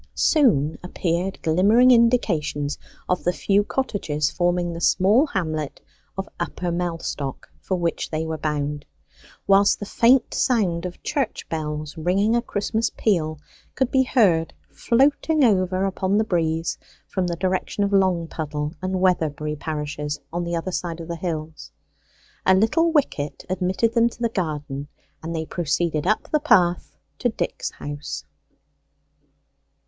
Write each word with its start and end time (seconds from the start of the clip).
Soon 0.15 0.79
appeared 0.81 1.39
glimmering 1.43 1.91
indications 1.91 2.79
of 3.07 3.23
the 3.23 3.31
few 3.31 3.63
cottages 3.63 4.31
forming 4.31 4.73
the 4.73 4.81
small 4.81 5.27
hamlet 5.27 5.79
of 6.17 6.27
Upper 6.39 6.71
Mellstock 6.71 7.51
for 7.59 7.75
which 7.77 8.09
they 8.09 8.25
were 8.25 8.39
bound, 8.39 8.83
whilst 9.45 9.79
the 9.79 9.85
faint 9.85 10.33
sound 10.33 10.87
of 10.87 11.03
church 11.03 11.47
bells 11.49 11.95
ringing 11.99 12.35
a 12.35 12.41
Christmas 12.41 12.89
peal 12.97 13.39
could 13.75 13.91
be 13.91 14.01
heard 14.01 14.55
floating 14.71 15.43
over 15.43 15.85
upon 15.85 16.17
the 16.17 16.23
breeze 16.23 16.79
from 17.07 17.27
the 17.27 17.35
direction 17.35 17.83
of 17.83 17.93
Longpuddle 17.93 18.73
and 18.81 18.99
Weatherbury 19.01 19.55
parishes 19.55 20.19
on 20.33 20.43
the 20.43 20.55
other 20.55 20.71
side 20.71 20.99
of 20.99 21.09
the 21.09 21.15
hills. 21.15 21.71
A 22.47 22.55
little 22.55 22.91
wicket 22.91 23.45
admitted 23.51 23.93
them 23.93 24.09
to 24.09 24.19
the 24.23 24.29
garden, 24.29 24.87
and 25.21 25.35
they 25.35 25.45
proceeded 25.45 26.07
up 26.07 26.27
the 26.31 26.39
path 26.39 26.97
to 27.19 27.29
Dick's 27.29 27.69
house. 27.69 28.25